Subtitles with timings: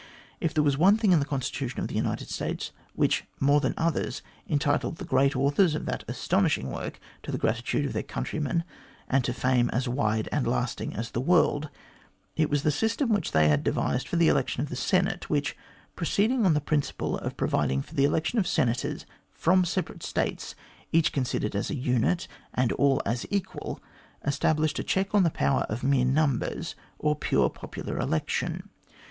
[0.39, 3.75] If there was one thing in the constitution of the United States which more than
[3.77, 8.63] others entitled the great authors of that astonishing work to the gratitude of their countrymen,
[9.07, 11.69] and to fame as wide and lasting as the world,
[12.35, 15.55] it was the system which they had devised for the election of the Senate, which,
[15.95, 20.55] proceeding on the principle of providing for the election of Senators from separate States,
[20.91, 23.79] each considered as a unit and all as equal,
[24.25, 28.67] established a check on the power of mere numbers or pure popular election.